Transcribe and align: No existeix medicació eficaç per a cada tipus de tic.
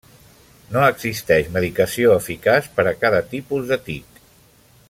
No 0.75 0.85
existeix 0.85 1.51
medicació 1.57 2.15
eficaç 2.23 2.73
per 2.79 2.89
a 2.93 2.97
cada 3.05 3.23
tipus 3.37 3.71
de 3.73 3.81
tic. 3.91 4.25